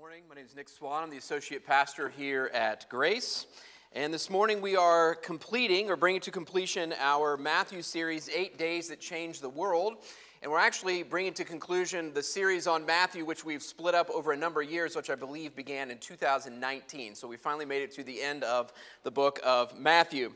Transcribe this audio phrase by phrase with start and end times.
[0.00, 0.22] morning.
[0.28, 1.04] My name is Nick Swan.
[1.04, 3.46] I'm the associate pastor here at Grace.
[3.92, 8.88] And this morning we are completing or bringing to completion our Matthew series, Eight Days
[8.88, 9.98] That Changed the World.
[10.42, 14.32] And we're actually bringing to conclusion the series on Matthew, which we've split up over
[14.32, 17.14] a number of years, which I believe began in 2019.
[17.14, 18.72] So we finally made it to the end of
[19.04, 20.32] the book of Matthew.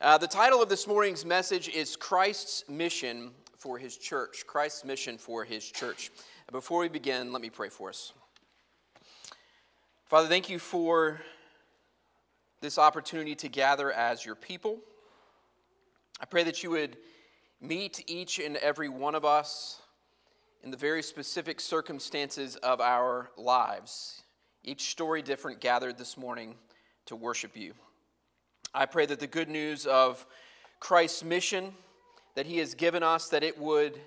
[0.00, 4.44] Uh, the title of this morning's message is Christ's Mission for His Church.
[4.46, 6.10] Christ's Mission for His Church.
[6.50, 8.14] Before we begin, let me pray for us.
[10.12, 11.22] Father, thank you for
[12.60, 14.78] this opportunity to gather as your people.
[16.20, 16.98] I pray that you would
[17.62, 19.80] meet each and every one of us
[20.62, 24.20] in the very specific circumstances of our lives,
[24.64, 26.56] each story different, gathered this morning
[27.06, 27.72] to worship you.
[28.74, 30.26] I pray that the good news of
[30.78, 31.72] Christ's mission
[32.34, 33.98] that he has given us that it would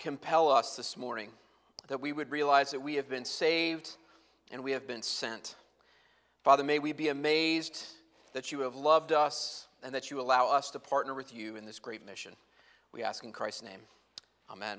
[0.00, 1.30] compel us this morning
[1.86, 3.96] that we would realize that we have been saved
[4.50, 5.54] and we have been sent.
[6.42, 7.84] Father, may we be amazed
[8.32, 11.64] that you have loved us and that you allow us to partner with you in
[11.64, 12.32] this great mission.
[12.92, 13.80] We ask in Christ's name.
[14.50, 14.78] Amen.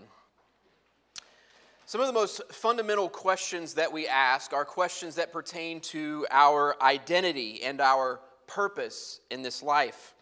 [1.85, 6.81] Some of the most fundamental questions that we ask are questions that pertain to our
[6.81, 10.13] identity and our purpose in this life.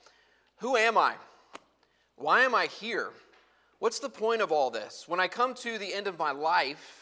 [0.58, 1.14] Who am I?
[2.16, 3.10] Why am I here?
[3.80, 5.06] What's the point of all this?
[5.08, 6.99] When I come to the end of my life,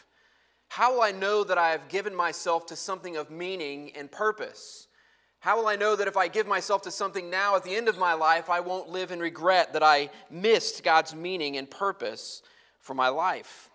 [0.67, 4.87] how will I know that I have given myself to something of meaning and purpose?
[5.39, 7.87] How will I know that if I give myself to something now at the end
[7.87, 12.41] of my life, I won't live in regret that I missed God's meaning and purpose
[12.79, 13.69] for my life?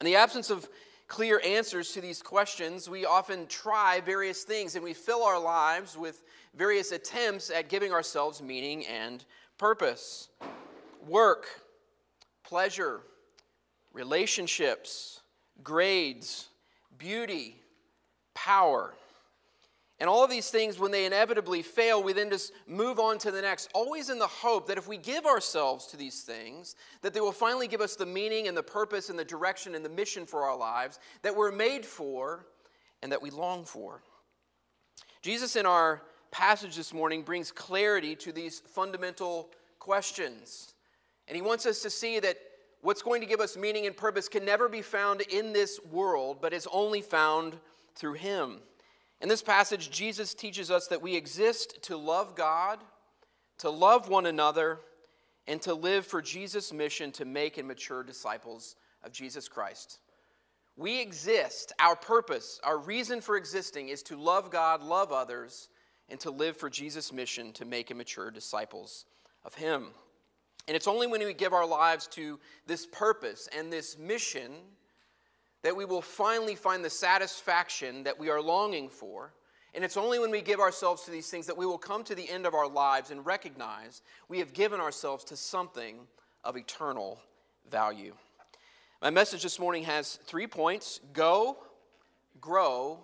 [0.00, 0.68] In the absence of
[1.08, 5.96] clear answers to these questions, we often try various things and we fill our lives
[5.96, 6.22] with
[6.54, 9.24] various attempts at giving ourselves meaning and
[9.58, 10.28] purpose.
[11.06, 11.46] Work,
[12.42, 13.00] pleasure,
[13.92, 15.21] relationships,
[15.62, 16.48] grades,
[16.98, 17.56] beauty,
[18.34, 18.94] power.
[20.00, 23.30] And all of these things, when they inevitably fail, we then just move on to
[23.30, 27.14] the next, always in the hope that if we give ourselves to these things, that
[27.14, 29.88] they will finally give us the meaning and the purpose and the direction and the
[29.88, 32.46] mission for our lives that we're made for
[33.02, 34.02] and that we long for.
[35.22, 36.02] Jesus, in our
[36.32, 40.74] passage this morning, brings clarity to these fundamental questions.
[41.28, 42.38] And he wants us to see that
[42.82, 46.38] what's going to give us meaning and purpose can never be found in this world,
[46.40, 47.56] but is only found
[47.94, 48.58] through Him.
[49.20, 52.80] In this passage, Jesus teaches us that we exist to love God,
[53.58, 54.80] to love one another,
[55.46, 60.00] and to live for Jesus' mission to make and mature disciples of Jesus Christ.
[60.76, 65.68] We exist, our purpose, our reason for existing is to love God, love others,
[66.08, 69.04] and to live for Jesus' mission to make and mature disciples
[69.44, 69.88] of Him.
[70.68, 74.52] And it's only when we give our lives to this purpose and this mission
[75.62, 79.32] that we will finally find the satisfaction that we are longing for.
[79.74, 82.14] And it's only when we give ourselves to these things that we will come to
[82.14, 85.96] the end of our lives and recognize we have given ourselves to something
[86.44, 87.20] of eternal
[87.70, 88.14] value.
[89.00, 91.56] My message this morning has three points go,
[92.40, 93.00] grow,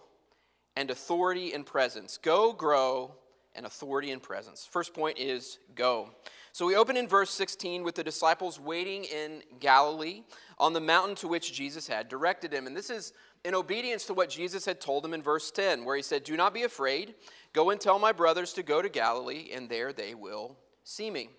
[0.77, 2.19] and authority and presence.
[2.19, 3.15] Go, grow,
[3.55, 4.69] and authority and presence.
[4.71, 6.11] First point is go.
[6.59, 10.25] So we open in verse 16 with the disciples waiting in Galilee
[10.59, 12.67] on the mountain to which Jesus had directed him.
[12.67, 13.13] And this is
[13.45, 16.37] in obedience to what Jesus had told them in verse 10, where he said, Do
[16.37, 17.15] not be afraid.
[17.53, 21.31] Go and tell my brothers to go to Galilee, and there they will see me.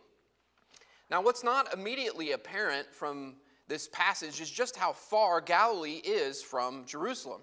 [1.12, 3.36] Now, what's not immediately apparent from
[3.68, 7.42] this passage is just how far Galilee is from Jerusalem.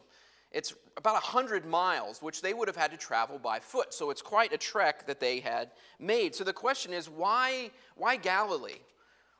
[0.53, 3.93] It's about 100 miles, which they would have had to travel by foot.
[3.93, 6.35] So it's quite a trek that they had made.
[6.35, 8.81] So the question is why, why Galilee?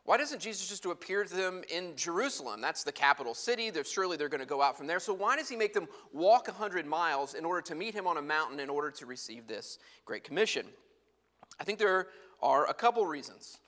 [0.05, 2.61] Why doesn't Jesus just appear to them in Jerusalem?
[2.61, 3.71] That's the capital city.
[3.71, 5.01] They're, surely they're going to go out from there.
[5.01, 8.17] So why does he make them walk 100 miles in order to meet him on
[8.17, 10.67] a mountain in order to receive this great commission?
[11.59, 12.09] I think there
[12.41, 13.59] are a couple reasons.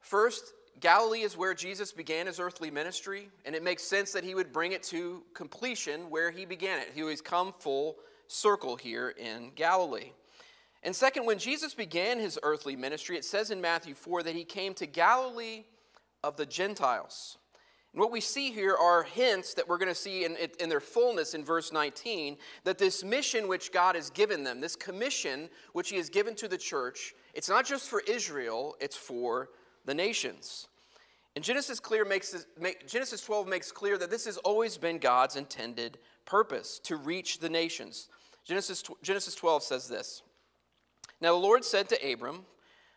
[0.00, 4.34] First, Galilee is where Jesus began his earthly ministry, and it makes sense that he
[4.34, 6.90] would bring it to completion where he began it.
[6.94, 7.96] He was come full
[8.28, 10.12] circle here in Galilee.
[10.82, 14.44] And second, when Jesus began his earthly ministry, it says in Matthew 4 that he
[14.44, 15.64] came to Galilee
[16.22, 17.38] of the Gentiles.
[17.92, 20.80] And what we see here are hints that we're going to see in, in their
[20.80, 25.88] fullness in verse 19 that this mission which God has given them, this commission which
[25.88, 29.48] he has given to the church, it's not just for Israel, it's for
[29.88, 30.68] the nations.
[31.34, 35.36] And Genesis, clear makes make, Genesis 12 makes clear that this has always been God's
[35.36, 38.08] intended purpose to reach the nations.
[38.44, 40.22] Genesis, Genesis 12 says this
[41.22, 42.44] Now the Lord said to Abram,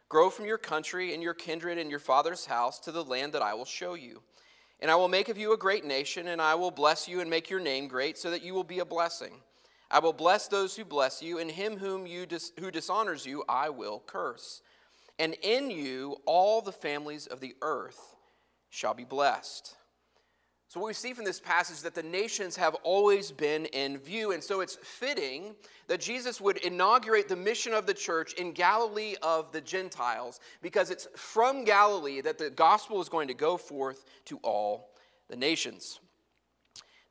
[0.09, 3.41] Grow from your country and your kindred and your father's house to the land that
[3.41, 4.21] I will show you.
[4.81, 7.29] And I will make of you a great nation, and I will bless you and
[7.29, 9.35] make your name great, so that you will be a blessing.
[9.89, 13.45] I will bless those who bless you, and him whom you dis- who dishonors you,
[13.47, 14.61] I will curse.
[15.21, 18.15] And in you all the families of the earth
[18.71, 19.75] shall be blessed.
[20.67, 23.99] So, what we see from this passage is that the nations have always been in
[23.99, 24.31] view.
[24.31, 25.53] And so, it's fitting
[25.87, 30.89] that Jesus would inaugurate the mission of the church in Galilee of the Gentiles, because
[30.89, 34.89] it's from Galilee that the gospel is going to go forth to all
[35.29, 35.99] the nations.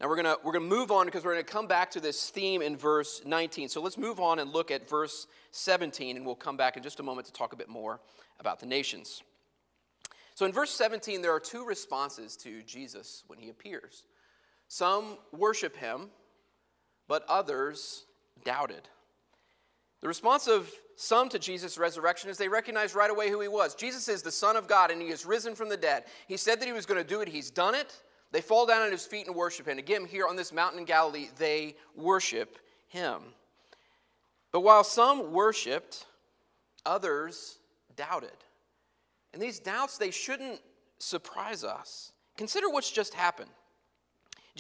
[0.01, 1.91] Now, we're going to we're going to move on because we're going to come back
[1.93, 3.69] to this theme in verse 19.
[3.69, 7.01] So, let's move on and look at verse 17, and we'll come back in just
[7.01, 8.01] a moment to talk a bit more
[8.39, 9.23] about the nations.
[10.41, 14.05] So in verse 17, there are two responses to Jesus when he appears.
[14.69, 16.09] Some worship him,
[17.09, 18.07] but others
[18.43, 18.89] doubted.
[20.01, 23.75] The response of some to Jesus' resurrection is they recognize right away who he was.
[23.75, 26.05] Jesus is the Son of God, and he is risen from the dead.
[26.27, 28.01] He said that he was going to do it, he's done it.
[28.33, 29.79] They fall down at his feet and worship him.
[29.79, 33.21] Again, here on this mountain in Galilee, they worship him.
[34.53, 36.07] But while some worshiped,
[36.87, 37.59] others
[37.97, 38.31] doubted.
[39.33, 40.61] And these doubts, they shouldn't
[40.99, 42.13] surprise us.
[42.37, 43.51] Consider what's just happened.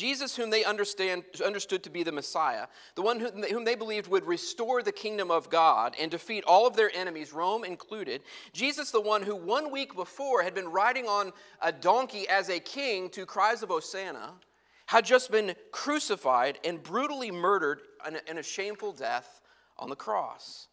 [0.00, 4.26] Jesus, whom they understand, understood to be the Messiah, the one whom they believed would
[4.26, 8.22] restore the kingdom of God and defeat all of their enemies, Rome included.
[8.54, 12.58] Jesus, the one who one week before had been riding on a donkey as a
[12.58, 14.32] king to cries of Hosanna,
[14.86, 17.82] had just been crucified and brutally murdered
[18.26, 19.42] in a shameful death
[19.78, 20.68] on the cross.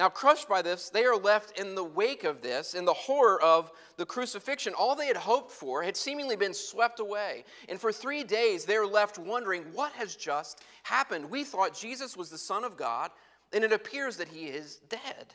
[0.00, 3.38] Now, crushed by this, they are left in the wake of this, in the horror
[3.42, 4.72] of the crucifixion.
[4.72, 7.44] All they had hoped for had seemingly been swept away.
[7.68, 11.30] And for three days, they're left wondering what has just happened.
[11.30, 13.10] We thought Jesus was the Son of God,
[13.52, 15.34] and it appears that he is dead.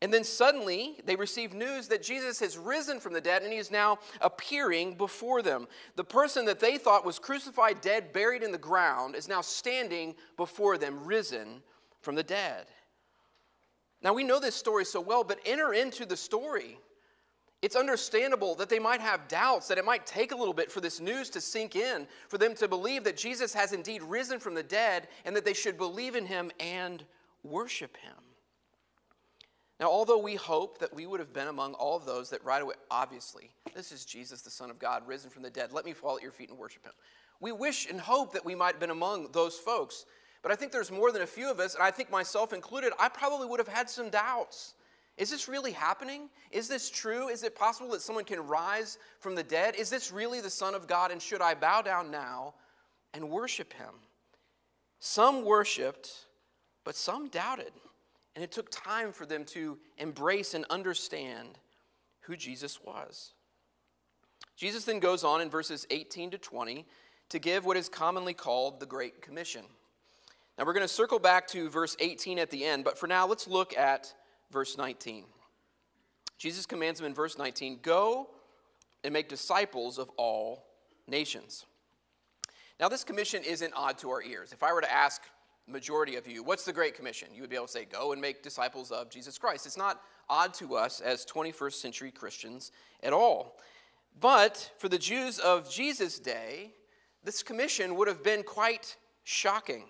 [0.00, 3.58] And then suddenly, they receive news that Jesus has risen from the dead and he
[3.58, 5.68] is now appearing before them.
[5.96, 10.14] The person that they thought was crucified, dead, buried in the ground, is now standing
[10.38, 11.62] before them, risen
[12.00, 12.66] from the dead.
[14.02, 16.78] Now, we know this story so well, but enter into the story.
[17.62, 20.80] It's understandable that they might have doubts, that it might take a little bit for
[20.80, 24.54] this news to sink in, for them to believe that Jesus has indeed risen from
[24.54, 27.04] the dead, and that they should believe in him and
[27.44, 28.14] worship him.
[29.78, 32.62] Now, although we hope that we would have been among all of those that right
[32.62, 35.92] away, obviously, this is Jesus, the Son of God, risen from the dead, let me
[35.92, 36.92] fall at your feet and worship him.
[37.40, 40.04] We wish and hope that we might have been among those folks
[40.42, 42.92] but I think there's more than a few of us, and I think myself included,
[42.98, 44.74] I probably would have had some doubts.
[45.16, 46.28] Is this really happening?
[46.50, 47.28] Is this true?
[47.28, 49.76] Is it possible that someone can rise from the dead?
[49.76, 51.10] Is this really the Son of God?
[51.10, 52.54] And should I bow down now
[53.14, 53.94] and worship him?
[54.98, 56.10] Some worshiped,
[56.84, 57.72] but some doubted.
[58.34, 61.58] And it took time for them to embrace and understand
[62.20, 63.34] who Jesus was.
[64.56, 66.86] Jesus then goes on in verses 18 to 20
[67.28, 69.64] to give what is commonly called the Great Commission.
[70.58, 73.26] Now we're going to circle back to verse 18 at the end, but for now,
[73.26, 74.12] let's look at
[74.50, 75.24] verse 19.
[76.38, 78.28] Jesus commands them in verse 19 Go
[79.04, 80.64] and make disciples of all
[81.06, 81.66] nations.
[82.80, 84.52] Now, this commission isn't odd to our ears.
[84.52, 85.22] If I were to ask
[85.68, 87.28] majority of you, what's the Great Commission?
[87.32, 89.66] You would be able to say, Go and make disciples of Jesus Christ.
[89.66, 92.72] It's not odd to us as 21st century Christians
[93.02, 93.56] at all.
[94.20, 96.72] But for the Jews of Jesus' day,
[97.24, 99.84] this commission would have been quite shocking.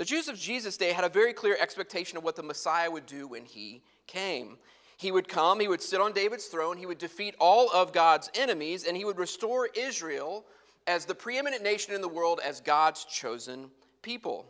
[0.00, 3.04] The Jews of Jesus' day had a very clear expectation of what the Messiah would
[3.04, 4.56] do when he came.
[4.96, 8.30] He would come, he would sit on David's throne, he would defeat all of God's
[8.34, 10.46] enemies, and he would restore Israel
[10.86, 14.46] as the preeminent nation in the world as God's chosen people.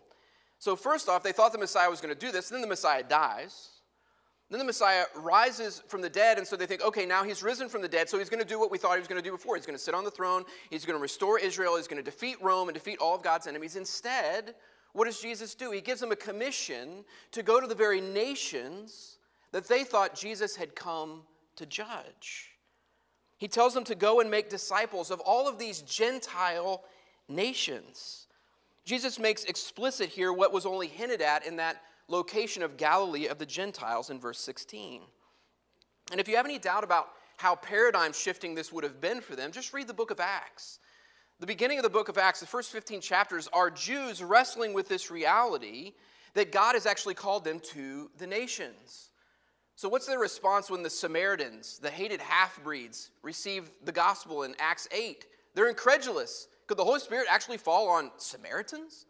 [0.61, 3.02] So, first off, they thought the Messiah was going to do this, then the Messiah
[3.02, 3.71] dies.
[4.50, 7.69] Then the Messiah rises from the dead, and so they think, okay, now he's risen
[7.69, 9.28] from the dead, so he's going to do what we thought he was going to
[9.28, 9.57] do before.
[9.57, 12.09] He's going to sit on the throne, he's going to restore Israel, he's going to
[12.09, 13.75] defeat Rome and defeat all of God's enemies.
[13.75, 14.54] Instead,
[14.92, 15.70] what does Jesus do?
[15.70, 19.18] He gives them a commission to go to the very nations
[19.52, 21.23] that they thought Jesus had come
[21.56, 22.50] to judge.
[23.38, 26.85] He tells them to go and make disciples of all of these Gentile
[27.28, 28.26] nations.
[28.85, 33.38] Jesus makes explicit here what was only hinted at in that location of Galilee of
[33.38, 35.02] the Gentiles in verse 16.
[36.11, 39.37] And if you have any doubt about how paradigm shifting this would have been for
[39.37, 40.80] them, just read the book of Acts.
[41.40, 44.88] The beginning of the book of Acts, the first 15 chapters, are Jews wrestling with
[44.88, 45.94] this reality
[46.35, 49.09] that God has actually called them to the nations.
[49.75, 54.54] So, what's their response when the Samaritans, the hated half breeds, receive the gospel in
[54.59, 55.25] Acts 8?
[55.54, 56.47] They're incredulous.
[56.66, 59.06] Could the Holy Spirit actually fall on Samaritans?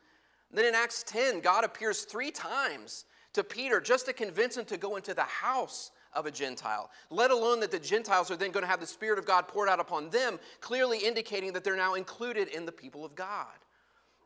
[0.53, 4.77] Then in Acts 10, God appears three times to Peter just to convince him to
[4.77, 8.65] go into the house of a Gentile, let alone that the Gentiles are then going
[8.65, 11.95] to have the Spirit of God poured out upon them, clearly indicating that they're now
[11.95, 13.47] included in the people of God.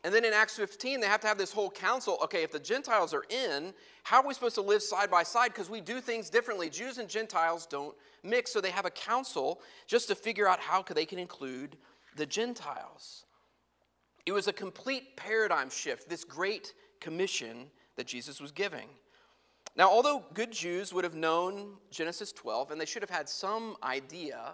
[0.04, 2.18] And then in Acts 15, they have to have this whole council.
[2.22, 3.72] Okay, if the Gentiles are in,
[4.02, 5.48] how are we supposed to live side by side?
[5.48, 6.68] Because we do things differently.
[6.68, 10.82] Jews and Gentiles don't mix, so they have a council just to figure out how
[10.82, 11.78] they can include
[12.16, 13.24] the Gentiles.
[14.26, 18.88] It was a complete paradigm shift, this great commission that Jesus was giving.
[19.76, 23.76] Now, although good Jews would have known Genesis 12, and they should have had some
[23.82, 24.52] idea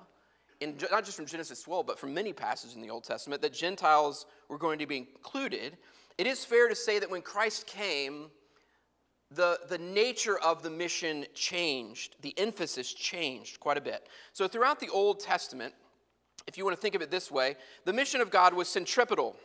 [0.60, 3.52] in, not just from Genesis 12, but from many passages in the Old Testament, that
[3.52, 5.76] Gentiles were going to be included,
[6.18, 8.30] it is fair to say that when Christ came,
[9.30, 12.16] the, the nature of the mission changed.
[12.20, 14.08] The emphasis changed quite a bit.
[14.32, 15.72] So, throughout the Old Testament,
[16.46, 19.36] if you want to think of it this way, the mission of God was centripetal.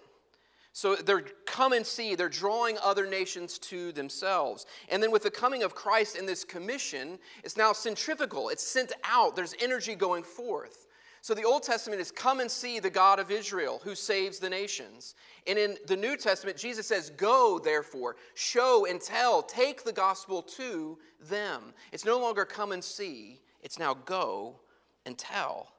[0.76, 4.66] So they're come and see, they're drawing other nations to themselves.
[4.90, 8.92] And then with the coming of Christ in this commission, it's now centrifugal, it's sent
[9.06, 10.88] out, there's energy going forth.
[11.22, 14.50] So the Old Testament is come and see the God of Israel who saves the
[14.50, 15.16] nations.
[15.48, 20.42] And in the New Testament, Jesus says, Go, therefore, show and tell, take the gospel
[20.42, 21.74] to them.
[21.94, 24.60] It's no longer come and see, it's now go
[25.06, 25.72] and tell.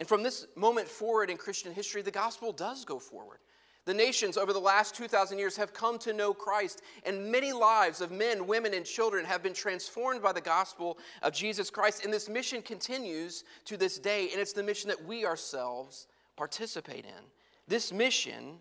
[0.00, 3.38] And from this moment forward in Christian history, the gospel does go forward.
[3.86, 8.00] The nations over the last 2,000 years have come to know Christ, and many lives
[8.00, 12.04] of men, women, and children have been transformed by the gospel of Jesus Christ.
[12.04, 16.06] And this mission continues to this day, and it's the mission that we ourselves
[16.36, 17.24] participate in.
[17.68, 18.58] This mission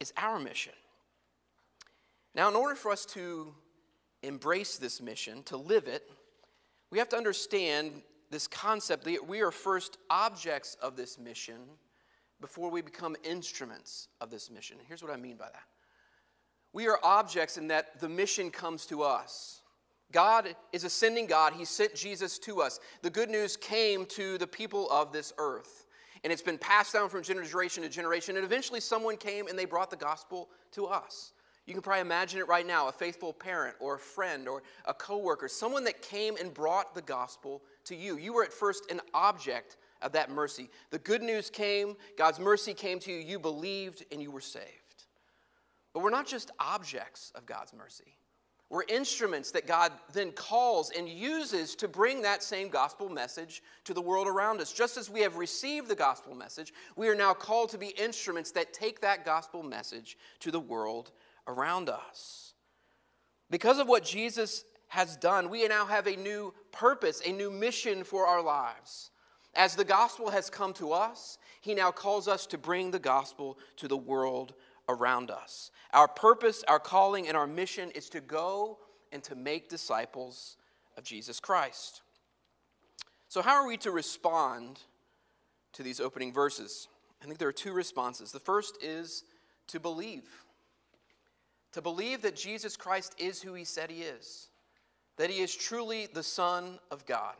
[0.00, 0.72] is our mission.
[2.34, 3.52] Now, in order for us to
[4.22, 6.10] embrace this mission, to live it,
[6.90, 11.58] we have to understand this concept that we are first objects of this mission
[12.40, 14.76] before we become instruments of this mission.
[14.86, 15.64] Here's what I mean by that
[16.72, 19.62] we are objects in that the mission comes to us.
[20.12, 21.52] God is a sending God.
[21.52, 22.80] He sent Jesus to us.
[23.02, 25.86] The good news came to the people of this earth.
[26.24, 28.36] And it's been passed down from generation to generation.
[28.36, 31.32] And eventually, someone came and they brought the gospel to us.
[31.66, 34.94] You can probably imagine it right now a faithful parent or a friend or a
[34.94, 38.16] coworker, someone that came and brought the gospel to you.
[38.16, 40.70] You were at first an object of that mercy.
[40.90, 44.64] The good news came, God's mercy came to you, you believed, and you were saved.
[45.92, 48.16] But we're not just objects of God's mercy.
[48.70, 53.94] We're instruments that God then calls and uses to bring that same gospel message to
[53.94, 54.72] the world around us.
[54.74, 58.50] Just as we have received the gospel message, we are now called to be instruments
[58.52, 61.12] that take that gospel message to the world
[61.46, 62.52] around us.
[63.50, 68.04] Because of what Jesus has done, we now have a new purpose, a new mission
[68.04, 69.10] for our lives.
[69.58, 73.58] As the gospel has come to us, he now calls us to bring the gospel
[73.78, 74.54] to the world
[74.88, 75.72] around us.
[75.92, 78.78] Our purpose, our calling, and our mission is to go
[79.10, 80.56] and to make disciples
[80.96, 82.02] of Jesus Christ.
[83.28, 84.78] So, how are we to respond
[85.72, 86.86] to these opening verses?
[87.20, 88.30] I think there are two responses.
[88.30, 89.24] The first is
[89.66, 90.28] to believe.
[91.72, 94.50] To believe that Jesus Christ is who he said he is,
[95.16, 97.34] that he is truly the Son of God.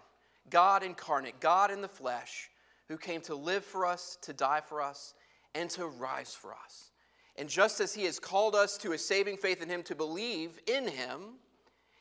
[0.50, 2.50] God incarnate, God in the flesh,
[2.88, 5.14] who came to live for us, to die for us,
[5.54, 6.90] and to rise for us.
[7.36, 10.58] And just as He has called us to a saving faith in Him to believe
[10.66, 11.36] in Him,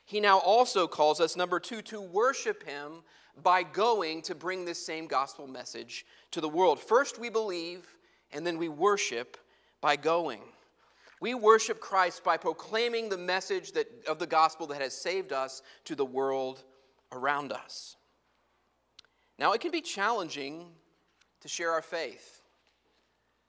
[0.04, 3.02] He now also calls us, number two, to worship Him
[3.42, 6.80] by going to bring this same gospel message to the world.
[6.80, 7.86] First, we believe,
[8.32, 9.36] and then we worship
[9.80, 10.40] by going.
[11.20, 15.62] We worship Christ by proclaiming the message that, of the gospel that has saved us
[15.84, 16.64] to the world
[17.12, 17.96] around us.
[19.38, 20.66] Now, it can be challenging
[21.40, 22.42] to share our faith.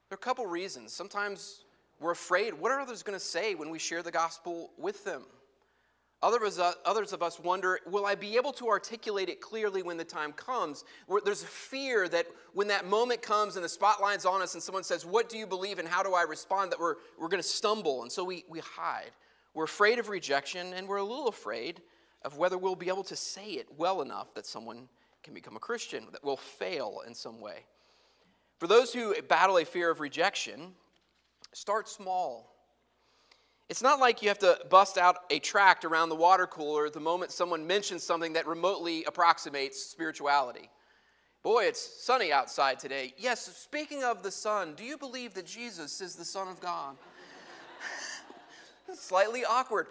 [0.10, 0.93] There are a couple reasons.
[0.93, 1.65] Sometimes
[2.00, 5.24] we're afraid what are others going to say when we share the gospel with them?
[6.22, 10.34] Others, of us wonder, will I be able to articulate it clearly when the time
[10.34, 10.84] comes?
[11.24, 14.84] There's a fear that when that moment comes and the spotlight's on us and someone
[14.84, 16.74] says, What do you believe and how do I respond?
[16.74, 18.01] that we're, we're going to stumble.
[18.01, 19.12] And so we, we hide.
[19.53, 21.81] We're afraid of rejection and we're a little afraid
[22.24, 24.89] of whether we'll be able to say it well enough that someone
[25.23, 27.65] can become a Christian, that will fail in some way.
[28.59, 30.73] For those who battle a fear of rejection,
[31.53, 32.53] start small.
[33.69, 36.99] It's not like you have to bust out a tract around the water cooler the
[36.99, 40.69] moment someone mentions something that remotely approximates spirituality.
[41.43, 43.13] Boy, it's sunny outside today.
[43.17, 46.97] Yes, speaking of the sun, do you believe that Jesus is the Son of God?
[48.93, 49.88] Slightly awkward.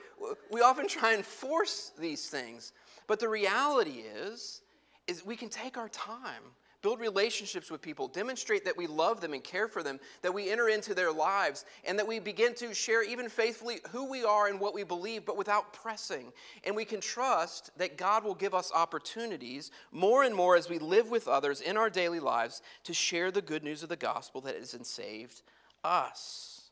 [0.50, 2.73] We often try and force these things.
[3.06, 4.61] But the reality is
[5.08, 6.42] is we can take our time
[6.82, 10.50] build relationships with people, demonstrate that we love them and care for them, that we
[10.50, 14.46] enter into their lives, and that we begin to share even faithfully who we are
[14.46, 16.32] and what we believe, but without pressing.
[16.64, 20.78] And we can trust that God will give us opportunities more and more as we
[20.78, 24.40] live with others in our daily lives to share the good news of the gospel
[24.42, 25.42] that has saved
[25.82, 26.70] us.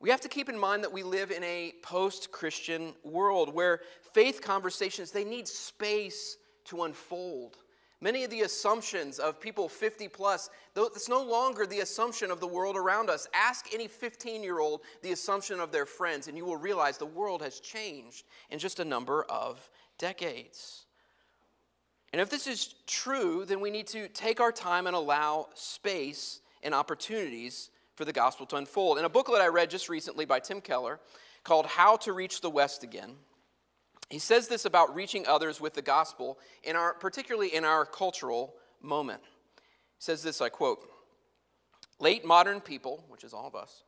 [0.00, 3.80] We have to keep in mind that we live in a post-Christian world where
[4.12, 7.58] faith conversations they need space to unfold.
[8.00, 12.46] Many of the assumptions of people 50 plus, it's no longer the assumption of the
[12.46, 13.26] world around us.
[13.32, 17.06] Ask any 15 year old the assumption of their friends, and you will realize the
[17.06, 20.84] world has changed in just a number of decades.
[22.12, 26.40] And if this is true, then we need to take our time and allow space
[26.62, 28.98] and opportunities for the gospel to unfold.
[28.98, 31.00] In a booklet I read just recently by Tim Keller
[31.42, 33.12] called How to Reach the West Again,
[34.14, 38.54] he says this about reaching others with the gospel, in our, particularly in our cultural
[38.80, 39.20] moment.
[39.24, 40.88] He says this, I quote
[41.98, 43.82] Late modern people, which is all of us,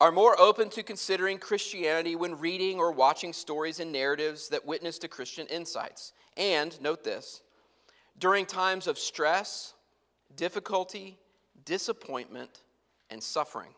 [0.00, 4.98] are more open to considering Christianity when reading or watching stories and narratives that witness
[4.98, 6.12] to Christian insights.
[6.36, 7.40] And, note this,
[8.18, 9.74] during times of stress,
[10.34, 11.20] difficulty,
[11.64, 12.62] disappointment,
[13.10, 13.70] and suffering.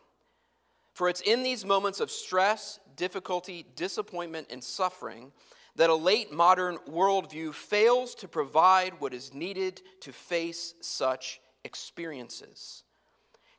[0.95, 5.31] For it's in these moments of stress, difficulty, disappointment, and suffering
[5.77, 12.85] that a late modern worldview fails to provide what is needed to face such experiences.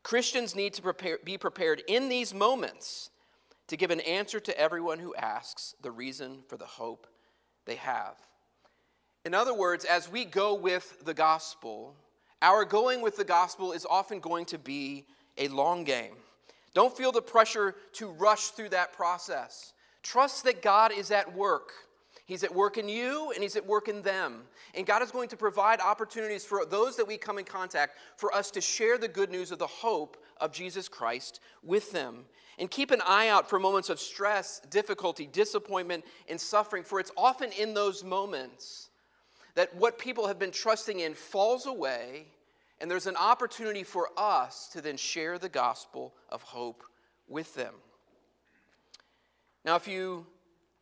[0.04, 3.10] Christians need to prepare, be prepared in these moments
[3.68, 7.08] to give an answer to everyone who asks the reason for the hope
[7.66, 8.16] they have.
[9.26, 11.96] In other words, as we go with the gospel,
[12.42, 15.08] our going with the gospel is often going to be
[15.38, 16.14] a long game.
[16.76, 19.74] Don't feel the pressure to rush through that process.
[20.04, 21.72] Trust that God is at work.
[22.26, 24.42] He's at work in you and He's at work in them.
[24.74, 28.34] And God is going to provide opportunities for those that we come in contact for
[28.34, 32.26] us to share the good news of the hope of Jesus Christ with them.
[32.58, 37.12] And keep an eye out for moments of stress, difficulty, disappointment, and suffering, for it's
[37.18, 38.90] often in those moments
[39.56, 42.28] that what people have been trusting in falls away,
[42.80, 46.84] and there's an opportunity for us to then share the gospel of hope
[47.28, 47.74] with them.
[49.66, 50.26] Now, if you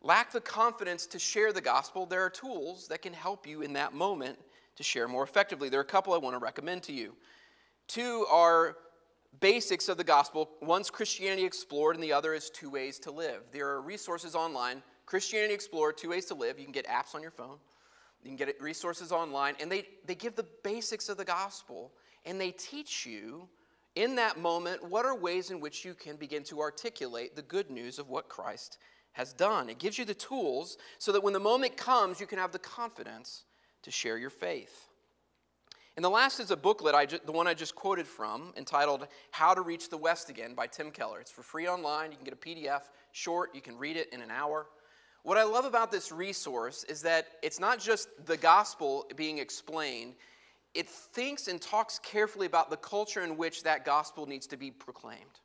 [0.04, 3.72] lack the confidence to share the gospel, there are tools that can help you in
[3.72, 4.38] that moment
[4.76, 5.68] to share more effectively.
[5.68, 7.14] There are a couple I want to recommend to you.
[7.88, 8.76] Two are
[9.40, 10.50] basics of the gospel.
[10.60, 13.42] One's Christianity Explored, and the other is Two Ways to Live.
[13.50, 16.58] There are resources online Christianity Explored, Two Ways to Live.
[16.58, 17.56] You can get apps on your phone,
[18.22, 21.92] you can get resources online, and they, they give the basics of the gospel,
[22.26, 23.48] and they teach you
[23.96, 27.70] in that moment what are ways in which you can begin to articulate the good
[27.70, 28.78] news of what Christ
[29.14, 29.68] has done.
[29.68, 32.58] It gives you the tools so that when the moment comes, you can have the
[32.58, 33.44] confidence
[33.82, 34.88] to share your faith.
[35.96, 39.54] And the last is a booklet, I the one I just quoted from, entitled How
[39.54, 41.20] to Reach the West Again by Tim Keller.
[41.20, 42.10] It's for free online.
[42.10, 44.66] You can get a PDF, short, you can read it in an hour.
[45.22, 50.14] What I love about this resource is that it's not just the gospel being explained,
[50.74, 54.72] it thinks and talks carefully about the culture in which that gospel needs to be
[54.72, 55.40] proclaimed.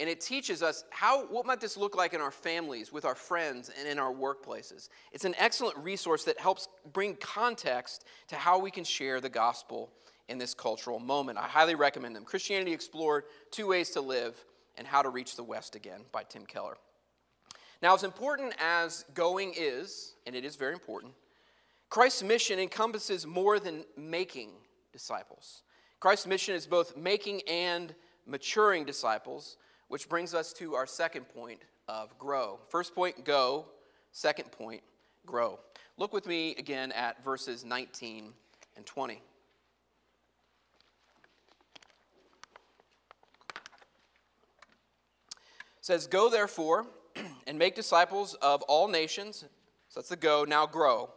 [0.00, 3.16] And it teaches us how, what might this look like in our families, with our
[3.16, 4.88] friends, and in our workplaces.
[5.12, 9.90] It's an excellent resource that helps bring context to how we can share the gospel
[10.28, 11.38] in this cultural moment.
[11.38, 12.24] I highly recommend them.
[12.24, 14.44] Christianity Explored, Two Ways to Live,
[14.76, 16.76] and How to Reach the West Again by Tim Keller.
[17.82, 21.12] Now, as important as going is, and it is very important,
[21.90, 24.50] Christ's mission encompasses more than making
[24.92, 25.62] disciples.
[25.98, 27.94] Christ's mission is both making and
[28.26, 29.56] maturing disciples
[29.88, 32.58] which brings us to our second point of grow.
[32.68, 33.66] First point, go.
[34.12, 34.82] Second point,
[35.26, 35.58] grow.
[35.96, 38.32] Look with me again at verses 19
[38.76, 39.14] and 20.
[39.14, 39.20] It
[45.80, 46.86] says, Go therefore
[47.46, 49.44] and make disciples of all nations.
[49.88, 50.44] So that's the go.
[50.46, 51.10] Now grow.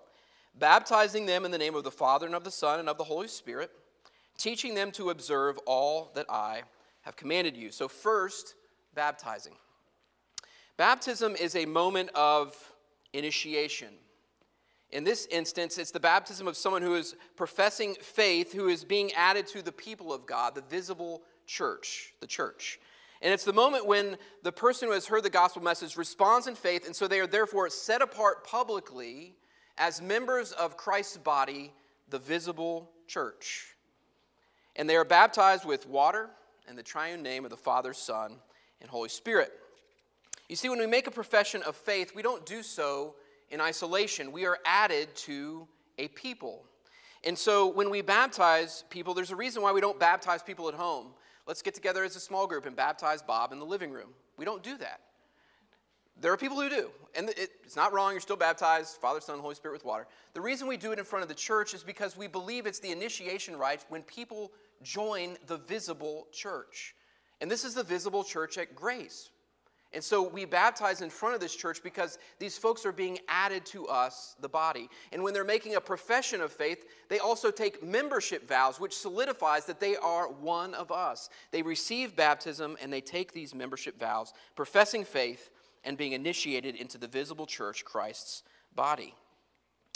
[0.57, 3.03] Baptizing them in the name of the Father and of the Son and of the
[3.03, 3.71] Holy Spirit,
[4.37, 6.63] teaching them to observe all that I
[7.01, 7.71] have commanded you.
[7.71, 8.55] So, first,
[8.93, 9.53] baptizing.
[10.77, 12.55] Baptism is a moment of
[13.13, 13.89] initiation.
[14.91, 19.11] In this instance, it's the baptism of someone who is professing faith, who is being
[19.13, 22.79] added to the people of God, the visible church, the church.
[23.21, 26.55] And it's the moment when the person who has heard the gospel message responds in
[26.55, 29.35] faith, and so they are therefore set apart publicly
[29.77, 31.71] as members of Christ's body,
[32.09, 33.75] the visible church.
[34.75, 36.29] And they are baptized with water
[36.67, 38.37] in the triune name of the Father, Son,
[38.81, 39.51] and Holy Spirit.
[40.49, 43.15] You see, when we make a profession of faith, we don't do so
[43.49, 44.31] in isolation.
[44.31, 45.67] We are added to
[45.97, 46.65] a people.
[47.23, 50.73] And so when we baptize people, there's a reason why we don't baptize people at
[50.73, 51.07] home.
[51.47, 54.09] Let's get together as a small group and baptize Bob in the living room.
[54.37, 55.01] We don't do that.
[56.19, 58.11] There are people who do, and it's not wrong.
[58.11, 60.05] You're still baptized, Father, Son, Holy Spirit with water.
[60.33, 62.79] The reason we do it in front of the church is because we believe it's
[62.79, 64.51] the initiation rite when people
[64.83, 66.95] join the visible church.
[67.41, 69.31] And this is the visible church at Grace.
[69.93, 73.65] And so we baptize in front of this church because these folks are being added
[73.67, 74.89] to us, the body.
[75.11, 79.65] And when they're making a profession of faith, they also take membership vows, which solidifies
[79.65, 81.29] that they are one of us.
[81.51, 85.49] They receive baptism and they take these membership vows, professing faith
[85.83, 89.13] and being initiated into the visible church, Christ's body.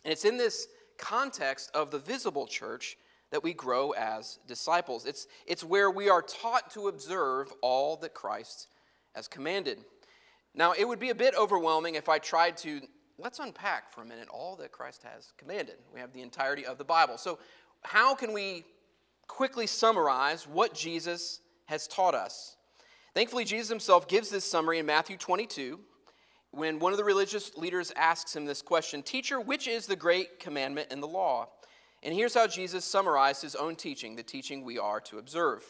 [0.03, 2.97] And it's in this context of the visible church
[3.32, 5.06] that we grow as disciples.
[5.06, 8.68] It's, it's where we are taught to observe all that Christ
[9.14, 9.80] has commanded.
[10.54, 12.82] Now, it would be a bit overwhelming if I tried to,
[13.18, 15.76] let's unpack for a minute all that Christ has commanded.
[15.94, 17.18] We have the entirety of the Bible.
[17.18, 17.40] So,
[17.84, 18.66] how can we
[19.28, 22.56] quickly summarize what Jesus has taught us?
[23.14, 25.80] Thankfully, Jesus himself gives this summary in Matthew 22
[26.52, 30.40] when one of the religious leaders asks him this question Teacher, which is the great
[30.40, 31.50] commandment in the law?
[32.06, 35.65] And here's how Jesus summarized his own teaching, the teaching we are to observe.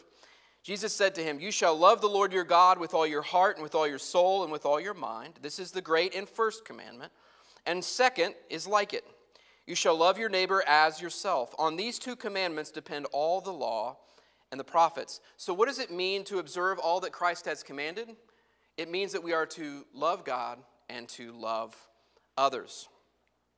[0.64, 3.56] Jesus said to him, You shall love the Lord your God with all your heart
[3.56, 5.36] and with all your soul and with all your mind.
[5.42, 7.14] This is the great and first commandment.
[7.66, 9.06] And second is like it
[9.66, 11.56] You shall love your neighbor as yourself.
[11.58, 13.98] On these two commandments depend all the law
[14.52, 15.22] and the prophets.
[15.38, 18.10] So, what does it mean to observe all that Christ has commanded?
[18.78, 21.78] It means that we are to love God and to love
[22.38, 22.90] others.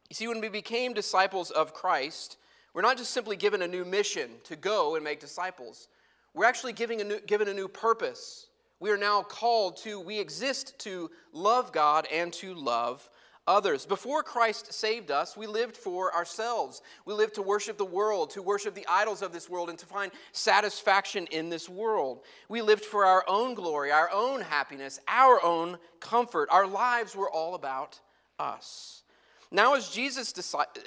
[0.10, 2.38] You see, when we became disciples of Christ,
[2.78, 5.88] we're not just simply given a new mission to go and make disciples,
[6.36, 8.46] we're actually giving a new, given a new purpose.
[8.80, 13.10] We are now called to, we exist to love God and to love
[13.48, 13.88] others.
[13.88, 16.84] Before Christ saved us, we lived for ourselves.
[17.06, 19.88] We lived to worship the world, to worship the idols of this world, and to
[19.88, 22.26] find satisfaction in this world.
[22.48, 26.48] We lived for our own glory, our own happiness, our own comfort.
[26.52, 28.00] Our lives were all about
[28.38, 29.02] us.
[29.52, 30.34] Now, as Jesus,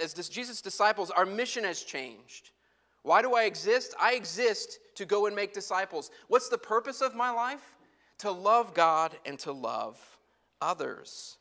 [0.03, 2.51] as Jesus' disciples, our mission has changed.
[3.03, 3.94] Why do I exist?
[3.99, 6.11] I exist to go and make disciples.
[6.29, 7.77] What's the purpose of my life?
[8.18, 9.99] To love God and to love
[10.61, 11.38] others.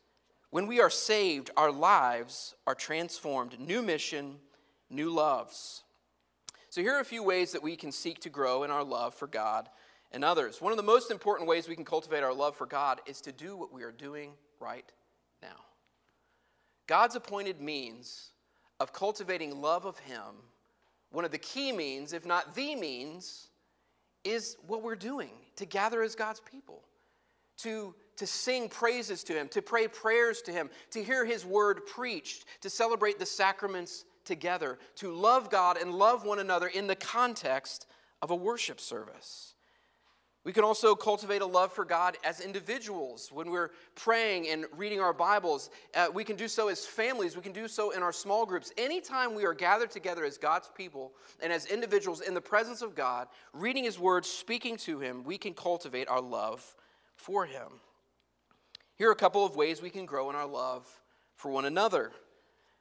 [0.50, 3.60] When we are saved, our lives are transformed.
[3.60, 4.36] New mission,
[4.88, 5.82] new loves.
[6.70, 9.14] So, here are a few ways that we can seek to grow in our love
[9.14, 9.68] for God
[10.12, 10.60] and others.
[10.60, 13.32] One of the most important ways we can cultivate our love for God is to
[13.32, 14.90] do what we are doing right
[15.42, 15.69] now.
[16.90, 18.32] God's appointed means
[18.80, 20.34] of cultivating love of Him,
[21.12, 23.46] one of the key means, if not the means,
[24.24, 26.82] is what we're doing to gather as God's people,
[27.58, 31.86] to to sing praises to Him, to pray prayers to Him, to hear His word
[31.86, 36.96] preached, to celebrate the sacraments together, to love God and love one another in the
[36.96, 37.86] context
[38.20, 39.49] of a worship service.
[40.42, 44.98] We can also cultivate a love for God as individuals when we're praying and reading
[44.98, 45.68] our Bibles.
[45.94, 47.36] Uh, we can do so as families.
[47.36, 48.72] We can do so in our small groups.
[48.78, 52.94] Anytime we are gathered together as God's people and as individuals in the presence of
[52.94, 56.74] God, reading His Word, speaking to Him, we can cultivate our love
[57.16, 57.68] for Him.
[58.96, 60.86] Here are a couple of ways we can grow in our love
[61.36, 62.12] for one another.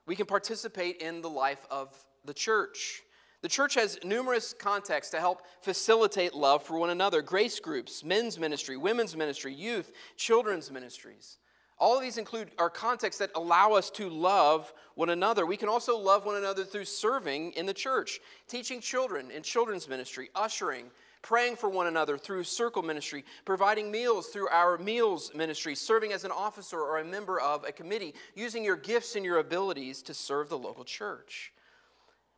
[0.05, 1.93] We can participate in the life of
[2.23, 3.01] the church.
[3.41, 8.37] The church has numerous contexts to help facilitate love for one another grace groups, men's
[8.37, 11.37] ministry, women's ministry, youth, children's ministries.
[11.77, 15.45] All of these include our contexts that allow us to love one another.
[15.45, 19.87] We can also love one another through serving in the church, teaching children in children's
[19.87, 25.73] ministry, ushering, praying for one another through circle ministry, providing meals through our meals ministry,
[25.73, 29.37] serving as an officer or a member of a committee, using your gifts and your
[29.37, 31.53] abilities to serve the local church.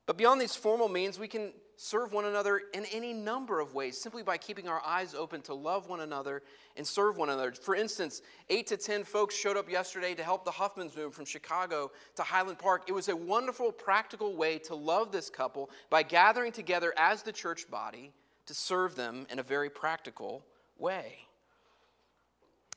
[0.06, 4.00] But beyond these formal means, we can serve one another in any number of ways
[4.00, 6.44] simply by keeping our eyes open to love one another
[6.78, 7.52] and serve one another.
[7.54, 11.26] For instance, eight to 10 folks showed up yesterday to help the Huffmans move from
[11.26, 12.84] Chicago to Highland Park.
[12.88, 17.32] It was a wonderful, practical way to love this couple by gathering together as the
[17.32, 18.12] church body
[18.46, 20.46] to serve them in a very practical
[20.78, 21.28] way.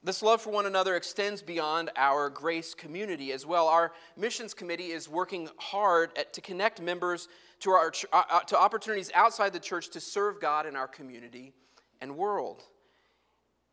[0.05, 3.69] This love for one another extends beyond our grace community as well.
[3.69, 7.29] Our missions committee is working hard at, to connect members
[7.61, 11.55] to, our, uh, uh, to opportunities outside the church to serve God in our community
[12.03, 12.65] and world.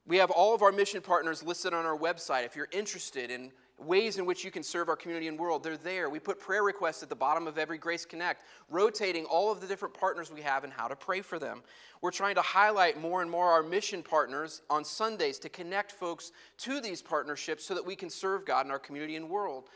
[0.07, 2.45] We have all of our mission partners listed on our website.
[2.45, 3.51] If you're interested in
[3.85, 5.63] ways in which you can serve our community and world.
[5.63, 6.09] They're there.
[6.09, 9.67] We put prayer requests at the bottom of every Grace Connect, rotating all of the
[9.67, 11.63] different partners we have and how to pray for them.
[12.01, 16.31] We're trying to highlight more and more our mission partners on Sundays to connect folks
[16.59, 19.69] to these partnerships so that we can serve God in our community and world.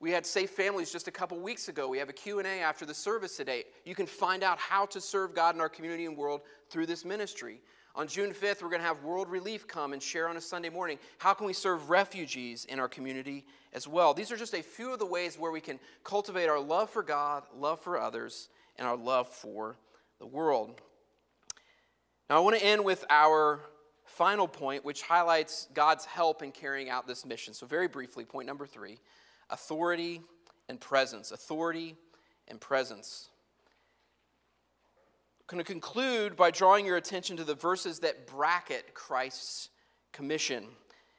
[0.00, 1.86] We had Safe Families just a couple weeks ago.
[1.86, 3.64] We have a Q&A after the service today.
[3.84, 7.04] You can find out how to serve God in our community and world through this
[7.04, 7.60] ministry.
[7.96, 10.68] On June 5th, we're going to have World Relief come and share on a Sunday
[10.68, 10.98] morning.
[11.18, 14.14] How can we serve refugees in our community as well?
[14.14, 17.02] These are just a few of the ways where we can cultivate our love for
[17.02, 19.76] God, love for others, and our love for
[20.20, 20.80] the world.
[22.28, 23.60] Now, I want to end with our
[24.04, 27.54] final point, which highlights God's help in carrying out this mission.
[27.54, 28.98] So, very briefly, point number three
[29.50, 30.22] authority
[30.68, 31.32] and presence.
[31.32, 31.96] Authority
[32.46, 33.30] and presence
[35.50, 39.68] going to conclude by drawing your attention to the verses that bracket Christ's
[40.12, 40.64] commission.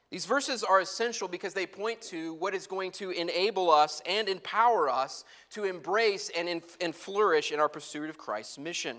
[0.09, 4.27] These verses are essential because they point to what is going to enable us and
[4.27, 8.97] empower us to embrace and, in, and flourish in our pursuit of Christ's mission.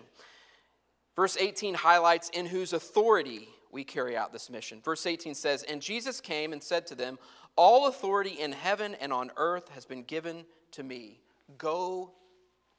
[1.16, 4.80] Verse 18 highlights in whose authority we carry out this mission.
[4.82, 7.18] Verse 18 says, And Jesus came and said to them,
[7.56, 11.20] All authority in heaven and on earth has been given to me.
[11.58, 12.12] Go,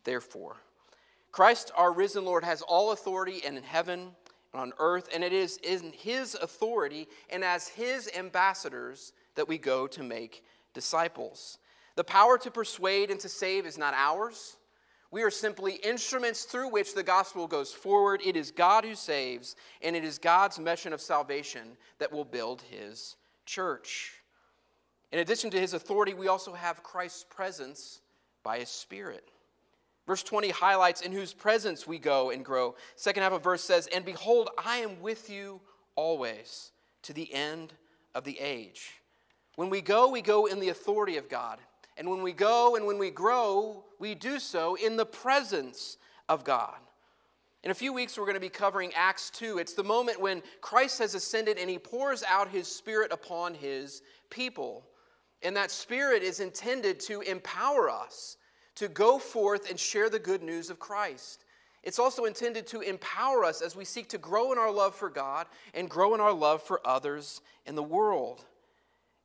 [0.03, 0.57] therefore.
[1.33, 4.11] Christ, our risen Lord, has all authority and in heaven
[4.53, 9.57] and on earth, and it is in his authority and as his ambassadors that we
[9.57, 11.57] go to make disciples.
[11.95, 14.57] The power to persuade and to save is not ours.
[15.09, 18.21] We are simply instruments through which the gospel goes forward.
[18.23, 22.61] It is God who saves, and it is God's mission of salvation that will build
[22.61, 23.15] his
[23.47, 24.13] church.
[25.11, 28.01] In addition to his authority, we also have Christ's presence
[28.43, 29.32] by his Spirit.
[30.05, 32.75] Verse 20 highlights in whose presence we go and grow.
[32.95, 35.61] Second half of verse says, And behold, I am with you
[35.95, 36.71] always
[37.03, 37.73] to the end
[38.13, 39.01] of the age.
[39.55, 41.59] When we go, we go in the authority of God.
[41.95, 46.43] And when we go and when we grow, we do so in the presence of
[46.43, 46.75] God.
[47.63, 49.57] In a few weeks, we're going to be covering Acts 2.
[49.57, 54.01] It's the moment when Christ has ascended and he pours out his Spirit upon his
[54.29, 54.85] people.
[55.43, 58.37] And that Spirit is intended to empower us
[58.75, 61.45] to go forth and share the good news of Christ.
[61.83, 65.09] It's also intended to empower us as we seek to grow in our love for
[65.09, 68.45] God and grow in our love for others in the world.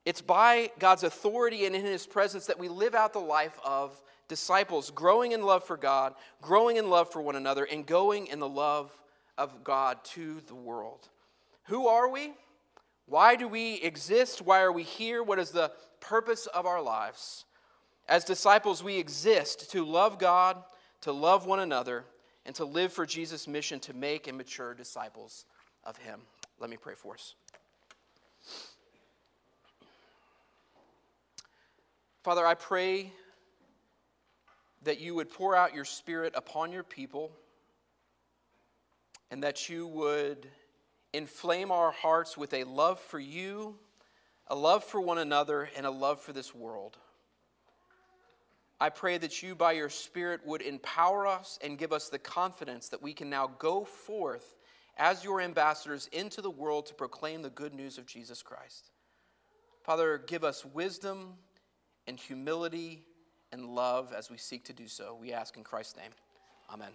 [0.05, 4.01] It's by God's authority and in His presence that we live out the life of
[4.27, 8.39] disciples, growing in love for God, growing in love for one another, and going in
[8.39, 8.91] the love
[9.37, 11.07] of God to the world.
[11.63, 12.33] Who are we?
[13.05, 14.41] Why do we exist?
[14.41, 15.23] Why are we here?
[15.23, 17.45] What is the purpose of our lives?
[18.09, 20.57] As disciples, we exist to love God,
[21.01, 22.05] to love one another,
[22.43, 25.45] and to live for Jesus' mission to make and mature disciples
[25.83, 26.21] of Him.
[26.59, 27.35] Let me pray for us.
[32.23, 33.13] Father, I pray
[34.81, 37.31] that you would pour out your Spirit upon your people
[39.29, 40.47] and that you would
[41.13, 43.75] inflame our hearts with a love for you,
[44.47, 46.97] a love for one another, and a love for this world.
[48.79, 52.89] I pray that you, by your Spirit, would empower us and give us the confidence
[52.89, 54.55] that we can now go forth
[54.97, 58.91] as your ambassadors into the world to proclaim the good news of Jesus Christ.
[59.83, 61.33] Father, give us wisdom
[62.07, 63.03] and humility
[63.51, 65.17] and love as we seek to do so.
[65.19, 66.11] We ask in Christ's name.
[66.71, 66.91] Amen.